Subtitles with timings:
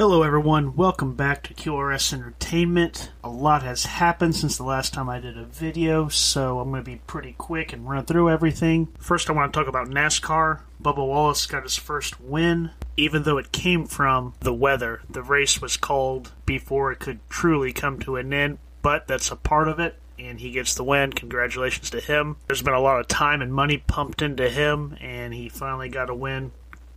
[0.00, 0.76] Hello, everyone.
[0.76, 3.12] Welcome back to QRS Entertainment.
[3.22, 6.82] A lot has happened since the last time I did a video, so I'm going
[6.82, 8.88] to be pretty quick and run through everything.
[8.98, 10.60] First, I want to talk about NASCAR.
[10.82, 15.02] Bubba Wallace got his first win, even though it came from the weather.
[15.10, 19.36] The race was called before it could truly come to an end, but that's a
[19.36, 19.96] part of it.
[20.18, 21.12] And he gets the win.
[21.12, 22.38] Congratulations to him.
[22.46, 26.08] There's been a lot of time and money pumped into him, and he finally got
[26.08, 26.52] a win.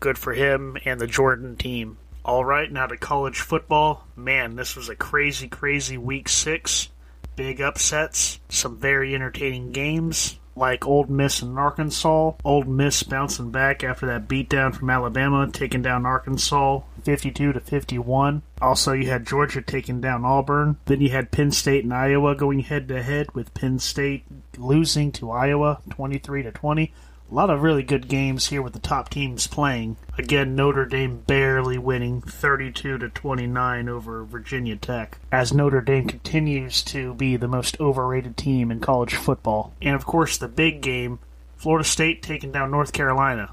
[0.00, 1.98] Good for him and the Jordan team.
[2.28, 4.06] All right, now to college football.
[4.14, 6.90] Man, this was a crazy, crazy week six.
[7.36, 12.32] Big upsets, some very entertaining games, like Ole Miss and Arkansas.
[12.44, 18.42] Ole Miss bouncing back after that beatdown from Alabama, taking down Arkansas 52 to 51.
[18.60, 20.76] Also, you had Georgia taking down Auburn.
[20.84, 24.24] Then you had Penn State and Iowa going head to head, with Penn State
[24.58, 26.92] losing to Iowa 23 to 20.
[27.30, 29.98] A lot of really good games here with the top teams playing.
[30.16, 36.82] Again, Notre Dame barely winning 32 to 29 over Virginia Tech as Notre Dame continues
[36.84, 39.74] to be the most overrated team in college football.
[39.82, 41.18] And of course, the big game,
[41.56, 43.52] Florida State taking down North Carolina.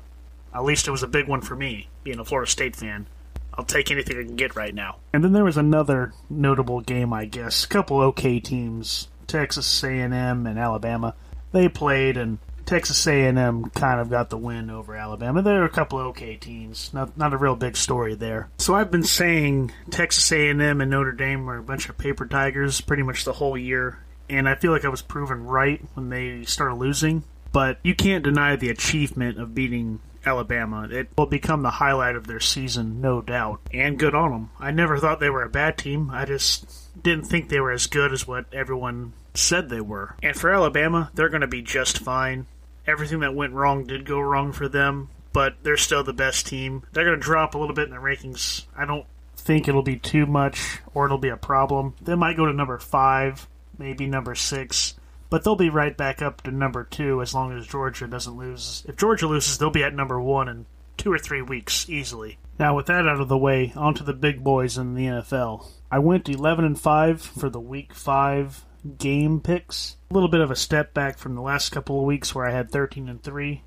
[0.53, 3.08] At least it was a big one for me, being a Florida State fan.
[3.55, 4.97] I'll take anything I can get right now.
[5.11, 7.66] And then there was another notable game, I guess.
[7.66, 10.14] A couple okay teams, Texas A&M
[10.47, 11.14] and Alabama.
[11.52, 15.41] They played and Texas A&M kind of got the win over Alabama.
[15.41, 18.49] There are a couple of okay teams, not not a real big story there.
[18.58, 22.81] So I've been saying Texas A&M and Notre Dame were a bunch of paper tigers
[22.81, 23.99] pretty much the whole year,
[24.30, 27.23] and I feel like I was proven right when they started losing.
[27.52, 30.88] But you can't deny the achievement of beating Alabama.
[30.91, 33.61] It will become the highlight of their season, no doubt.
[33.71, 34.49] And good on them.
[34.59, 36.09] I never thought they were a bad team.
[36.11, 36.67] I just
[37.02, 40.16] didn't think they were as good as what everyone said they were.
[40.23, 42.47] And for Alabama, they're going to be just fine
[42.88, 46.83] everything that went wrong did go wrong for them, but they're still the best team.
[46.94, 48.66] They're going to drop a little bit in the rankings.
[48.75, 49.05] I don't
[49.36, 51.95] think it'll be too much or it'll be a problem.
[52.02, 54.95] They might go to number five, maybe number six,
[55.30, 58.83] but they'll be right back up to number two as long as Georgia doesn't lose.
[58.88, 60.65] If Georgia loses, they'll be at number one in
[60.98, 62.38] two or three weeks easily.
[62.58, 65.67] Now, with that out of the way, on to the big boys in the NFL.
[65.92, 68.64] I went 11 and 5 for the week 5
[68.97, 69.97] game picks.
[70.11, 72.51] A little bit of a step back from the last couple of weeks where I
[72.51, 73.61] had 13 and 3,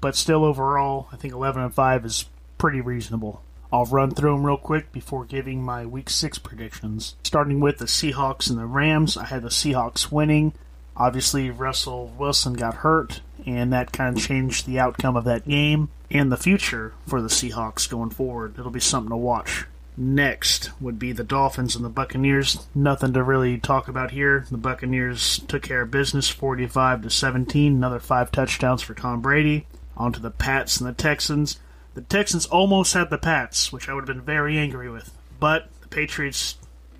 [0.00, 2.26] but still overall, I think 11 and 5 is
[2.58, 3.42] pretty reasonable.
[3.72, 7.16] I'll run through them real quick before giving my week 6 predictions.
[7.24, 10.52] Starting with the Seahawks and the Rams, I had the Seahawks winning.
[10.96, 15.88] Obviously, Russell Wilson got hurt, and that kind of changed the outcome of that game
[16.08, 18.56] and the future for the Seahawks going forward.
[18.58, 19.64] It'll be something to watch.
[19.96, 22.66] Next would be the Dolphins and the Buccaneers.
[22.74, 24.44] Nothing to really talk about here.
[24.50, 29.66] The Buccaneers took care of business 45 to 17, another 5 touchdowns for Tom Brady.
[29.96, 31.60] On to the Pats and the Texans.
[31.94, 35.70] The Texans almost had the Pats, which I would have been very angry with, but
[35.80, 36.56] the Patriots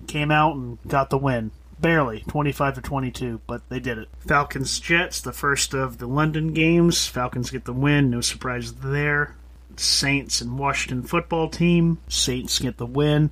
[0.07, 1.51] came out and got the win.
[1.77, 4.07] Barely, 25 to 22, but they did it.
[4.19, 7.05] Falcons Jets, the first of the London games.
[7.07, 9.35] Falcons get the win, no surprise there.
[9.79, 11.99] Saints and Washington football team.
[12.07, 13.31] Saints get the win.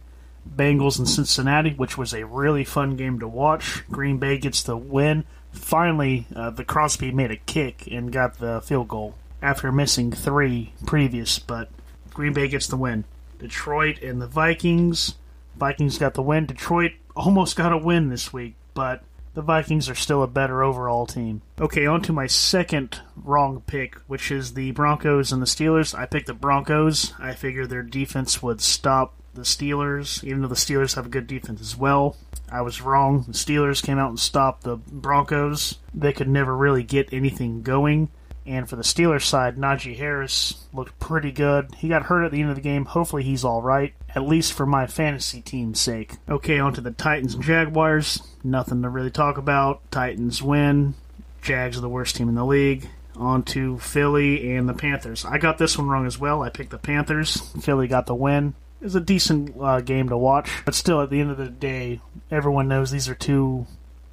[0.50, 3.84] Bengals and Cincinnati, which was a really fun game to watch.
[3.90, 5.24] Green Bay gets the win.
[5.52, 10.74] Finally, uh, the Crosby made a kick and got the field goal after missing three
[10.86, 11.70] previous, but
[12.14, 13.06] Green Bay gets the win.
[13.40, 15.16] Detroit and the Vikings.
[15.56, 16.46] Vikings got the win.
[16.46, 21.06] Detroit almost got a win this week, but the Vikings are still a better overall
[21.06, 21.42] team.
[21.60, 25.98] Okay, on to my second wrong pick, which is the Broncos and the Steelers.
[25.98, 27.14] I picked the Broncos.
[27.20, 31.28] I figured their defense would stop the Steelers, even though the Steelers have a good
[31.28, 32.16] defense as well.
[32.52, 33.24] I was wrong.
[33.28, 35.80] The Steelers came out and stopped the Broncos.
[35.94, 38.10] They could never really get anything going.
[38.46, 41.74] And for the Steelers side, Najee Harris looked pretty good.
[41.78, 42.86] He got hurt at the end of the game.
[42.86, 46.16] Hopefully he's all right, at least for my fantasy team's sake.
[46.28, 48.22] Okay, on to the Titans and Jaguars.
[48.44, 49.80] Nothing to really talk about.
[49.92, 50.96] Titans win.
[51.42, 52.90] Jags are the worst team in the league.
[53.16, 55.24] On to Philly and the Panthers.
[55.24, 56.42] I got this one wrong as well.
[56.42, 57.40] I picked the Panthers.
[57.62, 58.56] Philly got the win.
[58.82, 61.48] It was a decent uh, game to watch, but still, at the end of the
[61.48, 63.66] day, everyone knows these are two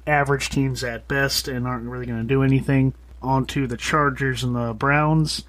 [0.07, 4.55] average teams at best and aren't really going to do anything onto the Chargers and
[4.55, 5.43] the Browns.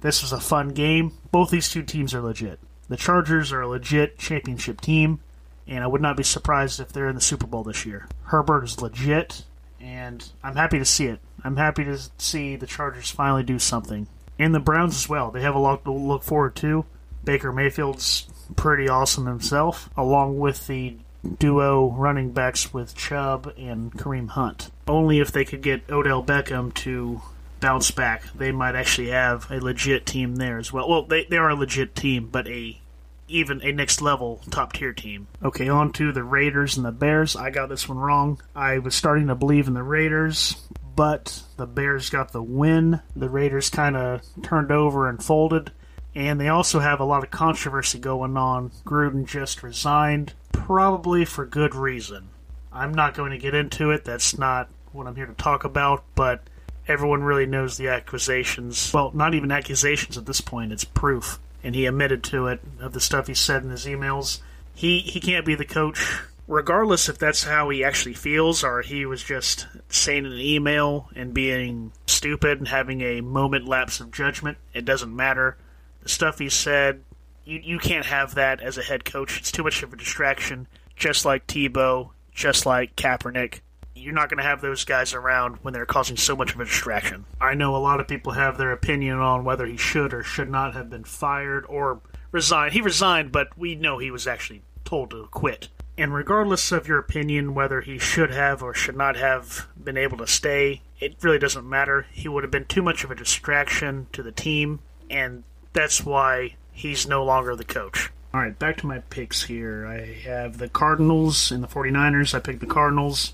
[0.00, 1.12] This was a fun game.
[1.30, 2.60] Both these two teams are legit.
[2.88, 5.20] The Chargers are a legit championship team,
[5.66, 8.08] and I would not be surprised if they're in the Super Bowl this year.
[8.24, 9.44] Herbert is legit,
[9.80, 11.20] and I'm happy to see it.
[11.42, 14.06] I'm happy to see the Chargers finally do something.
[14.38, 15.30] And the Browns as well.
[15.30, 16.84] They have a lot to look forward to.
[17.24, 20.96] Baker Mayfield's pretty awesome himself, along with the
[21.38, 24.70] duo running backs with Chubb and Kareem Hunt.
[24.86, 27.22] Only if they could get Odell Beckham to
[27.60, 30.88] bounce back, they might actually have a legit team there as well.
[30.88, 32.80] Well, they, they are a legit team, but a
[33.28, 35.26] even a next level top tier team.
[35.42, 37.34] Okay, on to the Raiders and the Bears.
[37.34, 38.40] I got this one wrong.
[38.54, 40.56] I was starting to believe in the Raiders,
[40.94, 43.00] but the Bears got the win.
[43.16, 45.72] The Raiders kind of turned over and folded.
[46.14, 48.70] And they also have a lot of controversy going on.
[48.86, 52.30] Gruden just resigned, probably for good reason.
[52.72, 54.04] I'm not going to get into it.
[54.04, 56.42] That's not what I'm here to talk about, but
[56.88, 58.92] everyone really knows the accusations.
[58.92, 61.38] Well, not even accusations at this point, it's proof.
[61.62, 64.40] And he admitted to it of the stuff he said in his emails.
[64.74, 69.04] He he can't be the coach regardless if that's how he actually feels or he
[69.06, 74.56] was just saying an email and being stupid and having a moment lapse of judgment,
[74.72, 75.56] it doesn't matter.
[76.02, 77.02] The stuff he said,
[77.44, 79.38] you, you can't have that as a head coach.
[79.38, 83.60] It's too much of a distraction, just like Tebow, just like Kaepernick.
[83.96, 86.66] You're not going to have those guys around when they're causing so much of a
[86.66, 87.24] distraction.
[87.40, 90.50] I know a lot of people have their opinion on whether he should or should
[90.50, 92.00] not have been fired or
[92.30, 92.74] resigned.
[92.74, 95.68] He resigned, but we know he was actually told to quit.
[95.96, 100.18] And regardless of your opinion whether he should have or should not have been able
[100.18, 102.06] to stay, it really doesn't matter.
[102.12, 105.42] He would have been too much of a distraction to the team, and
[105.72, 108.10] that's why he's no longer the coach.
[108.34, 109.86] All right, back to my picks here.
[109.86, 112.34] I have the Cardinals and the 49ers.
[112.34, 113.32] I picked the Cardinals.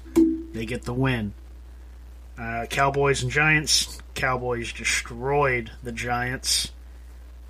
[0.53, 1.35] They get the win.
[2.39, 4.01] Uh, Cowboys and Giants.
[4.15, 6.73] Cowboys destroyed the Giants.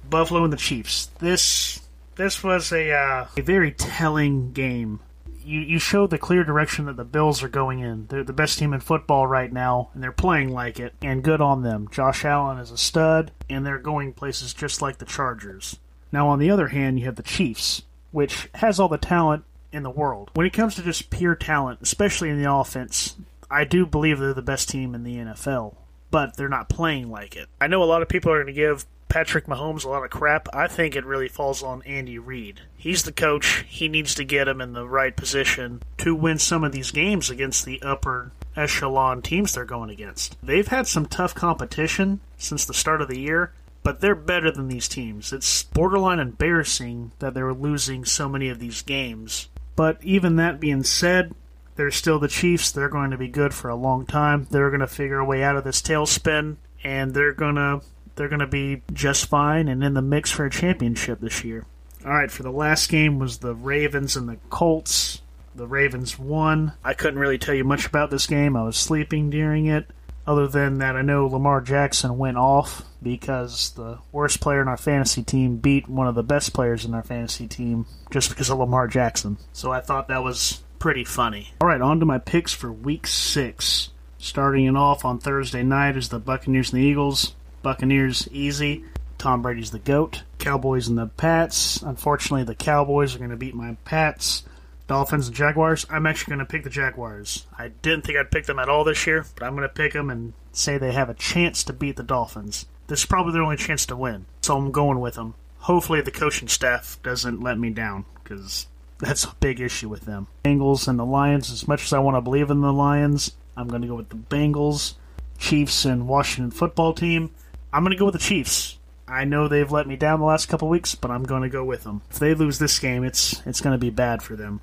[0.08, 1.06] Buffalo and the Chiefs.
[1.18, 1.80] This
[2.16, 5.00] this was a uh, a very telling game.
[5.44, 8.06] You you showed the clear direction that the Bills are going in.
[8.06, 10.94] They're the best team in football right now, and they're playing like it.
[11.02, 11.88] And good on them.
[11.90, 15.78] Josh Allen is a stud, and they're going places just like the Chargers.
[16.10, 19.82] Now, on the other hand, you have the Chiefs, which has all the talent in
[19.82, 20.30] the world.
[20.34, 23.16] When it comes to just pure talent, especially in the offense,
[23.50, 25.74] I do believe they're the best team in the NFL,
[26.10, 27.48] but they're not playing like it.
[27.60, 30.10] I know a lot of people are going to give Patrick Mahomes a lot of
[30.10, 30.48] crap.
[30.54, 32.62] I think it really falls on Andy Reid.
[32.78, 33.62] He's the coach.
[33.68, 37.28] He needs to get him in the right position to win some of these games
[37.28, 40.38] against the upper echelon teams they're going against.
[40.42, 43.52] They've had some tough competition since the start of the year,
[43.82, 45.30] but they're better than these teams.
[45.30, 49.48] It's borderline embarrassing that they're losing so many of these games.
[49.76, 51.34] But even that being said,
[51.76, 52.70] they're still the Chiefs.
[52.70, 54.46] They're going to be good for a long time.
[54.50, 57.80] They're going to figure a way out of this tailspin, and they're going to
[58.14, 61.64] they're to be just fine and in the mix for a championship this year.
[62.04, 65.22] All right, for the last game was the Ravens and the Colts.
[65.54, 66.72] The Ravens won.
[66.84, 68.56] I couldn't really tell you much about this game.
[68.56, 69.86] I was sleeping during it.
[70.26, 74.76] Other than that, I know Lamar Jackson went off because the worst player in our
[74.76, 78.58] fantasy team beat one of the best players in our fantasy team just because of
[78.58, 79.36] Lamar Jackson.
[79.52, 81.52] So I thought that was pretty funny.
[81.60, 83.90] All right, on to my picks for week six.
[84.18, 87.34] Starting it off on Thursday night is the Buccaneers and the Eagles.
[87.62, 88.84] Buccaneers easy.
[89.18, 90.22] Tom Brady's the GOAT.
[90.38, 91.82] Cowboys and the Pats.
[91.82, 94.44] Unfortunately, the Cowboys are going to beat my Pats.
[94.92, 95.86] Dolphins and Jaguars.
[95.88, 97.46] I'm actually going to pick the Jaguars.
[97.58, 99.94] I didn't think I'd pick them at all this year, but I'm going to pick
[99.94, 102.66] them and say they have a chance to beat the Dolphins.
[102.88, 105.32] This is probably their only chance to win, so I'm going with them.
[105.60, 108.66] Hopefully, the coaching staff doesn't let me down because
[108.98, 110.26] that's a big issue with them.
[110.44, 111.50] Bengals and the Lions.
[111.50, 114.10] As much as I want to believe in the Lions, I'm going to go with
[114.10, 114.92] the Bengals.
[115.38, 117.30] Chiefs and Washington football team.
[117.72, 118.76] I'm going to go with the Chiefs.
[119.08, 121.64] I know they've let me down the last couple weeks, but I'm going to go
[121.64, 122.02] with them.
[122.10, 124.60] If they lose this game, it's it's going to be bad for them.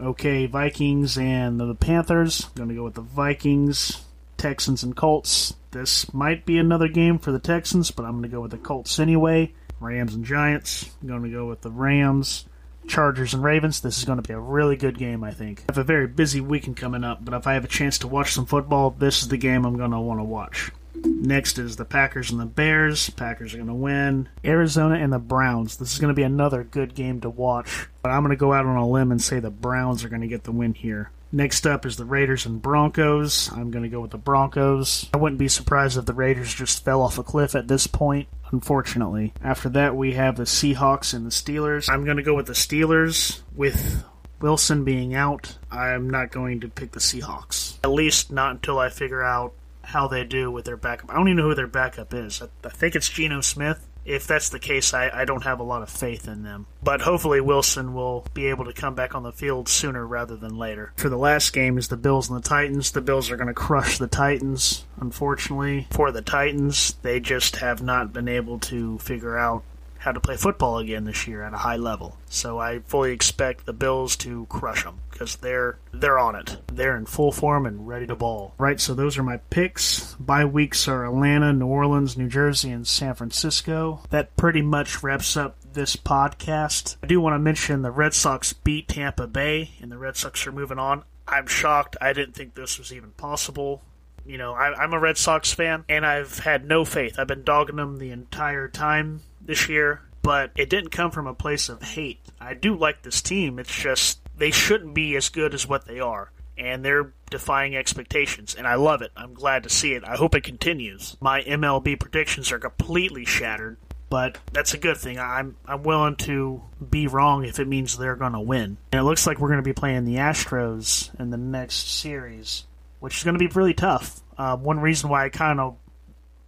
[0.00, 2.44] Okay, Vikings and the Panthers.
[2.44, 4.04] I'm going to go with the Vikings.
[4.36, 5.54] Texans and Colts.
[5.72, 8.58] This might be another game for the Texans, but I'm going to go with the
[8.58, 9.52] Colts anyway.
[9.80, 10.88] Rams and Giants.
[11.02, 12.46] I'm going to go with the Rams.
[12.86, 13.80] Chargers and Ravens.
[13.80, 15.64] This is going to be a really good game, I think.
[15.68, 18.08] I have a very busy weekend coming up, but if I have a chance to
[18.08, 20.70] watch some football, this is the game I'm going to want to watch.
[21.04, 23.10] Next is the Packers and the Bears.
[23.10, 24.28] Packers are going to win.
[24.44, 25.76] Arizona and the Browns.
[25.76, 27.88] This is going to be another good game to watch.
[28.02, 30.22] But I'm going to go out on a limb and say the Browns are going
[30.22, 31.10] to get the win here.
[31.30, 33.52] Next up is the Raiders and Broncos.
[33.52, 35.10] I'm going to go with the Broncos.
[35.12, 38.28] I wouldn't be surprised if the Raiders just fell off a cliff at this point,
[38.50, 39.34] unfortunately.
[39.42, 41.90] After that, we have the Seahawks and the Steelers.
[41.90, 44.04] I'm going to go with the Steelers with
[44.40, 45.58] Wilson being out.
[45.70, 47.76] I'm not going to pick the Seahawks.
[47.84, 49.52] At least not until I figure out
[49.88, 51.10] how they do with their backup.
[51.10, 52.42] I don't even know who their backup is.
[52.42, 53.86] I, I think it's Geno Smith.
[54.04, 56.66] If that's the case, I, I don't have a lot of faith in them.
[56.82, 60.56] But hopefully Wilson will be able to come back on the field sooner rather than
[60.56, 60.92] later.
[60.96, 62.90] For the last game is the Bills and the Titans.
[62.90, 65.88] The Bills are going to crush the Titans, unfortunately.
[65.90, 69.62] For the Titans, they just have not been able to figure out
[69.98, 72.16] how to play football again this year at a high level.
[72.28, 76.56] So I fully expect the Bills to crush them because they're they're on it.
[76.72, 78.54] They're in full form and ready to ball.
[78.58, 80.14] Right, so those are my picks.
[80.14, 84.00] Bye weeks are Atlanta, New Orleans, New Jersey, and San Francisco.
[84.10, 86.96] That pretty much wraps up this podcast.
[87.02, 90.46] I do want to mention the Red Sox beat Tampa Bay, and the Red Sox
[90.46, 91.02] are moving on.
[91.26, 91.96] I'm shocked.
[92.00, 93.82] I didn't think this was even possible.
[94.24, 97.18] You know, I, am a Red Sox fan, and I've had no faith.
[97.18, 101.34] I've been dogging them the entire time this year, but it didn't come from a
[101.34, 102.20] place of hate.
[102.40, 103.58] I do like this team.
[103.58, 108.54] It's just they shouldn't be as good as what they are and they're defying expectations,
[108.54, 109.12] and I love it.
[109.16, 110.04] I'm glad to see it.
[110.04, 111.16] I hope it continues.
[111.20, 113.76] My MLB predictions are completely shattered,
[114.10, 115.18] but that's a good thing.
[115.18, 118.76] I'm I'm willing to be wrong if it means they're going to win.
[118.92, 122.64] And it looks like we're going to be playing the Astros in the next series,
[122.98, 124.20] which is going to be really tough.
[124.36, 125.76] Uh, one reason why I kind of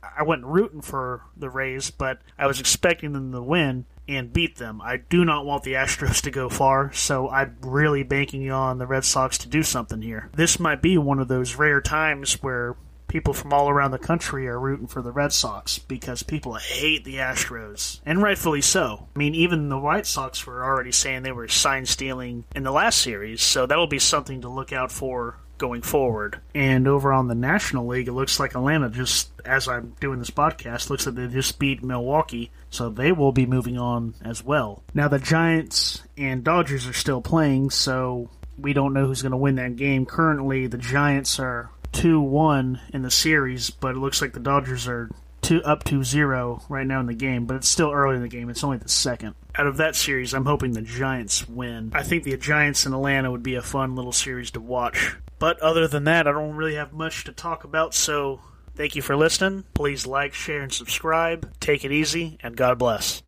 [0.02, 4.56] I wasn't rooting for the Rays, but I was expecting them to win and beat
[4.56, 4.80] them.
[4.82, 8.86] I do not want the Astros to go far, so I'm really banking on the
[8.86, 10.30] Red Sox to do something here.
[10.34, 12.76] This might be one of those rare times where
[13.06, 17.04] people from all around the country are rooting for the Red Sox because people hate
[17.04, 19.08] the Astros, and rightfully so.
[19.14, 22.72] I mean, even the White Sox were already saying they were sign stealing in the
[22.72, 26.40] last series, so that'll be something to look out for going forward.
[26.54, 30.30] And over on the National League, it looks like Atlanta just, as I'm doing this
[30.30, 34.82] podcast, looks like they just beat Milwaukee, so they will be moving on as well.
[34.92, 39.38] Now, the Giants and Dodgers are still playing, so we don't know who's going to
[39.38, 40.06] win that game.
[40.06, 44.88] Currently, the Giants are 2 1 in the series, but it looks like the Dodgers
[44.88, 45.10] are
[45.42, 48.28] two up to zero right now in the game, but it's still early in the
[48.28, 48.50] game.
[48.50, 49.34] It's only the second.
[49.54, 51.92] Out of that series, I'm hoping the Giants win.
[51.94, 55.16] I think the Giants in Atlanta would be a fun little series to watch.
[55.40, 58.40] But other than that, I don't really have much to talk about, so
[58.76, 59.64] thank you for listening.
[59.74, 61.50] Please like, share, and subscribe.
[61.58, 63.18] Take it easy, and God bless.